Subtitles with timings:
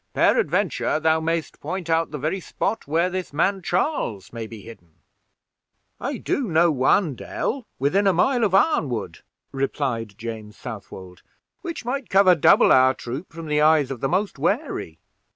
[0.15, 4.93] Peradventure thou mayest point out the very spot where this man Charles may be hidden?"
[5.99, 9.19] "I do know one dell, within a mile of Arnwood,"
[9.51, 11.21] replied James Southwold,
[11.61, 14.97] "which might cover double our troop from the eyes of the most wary."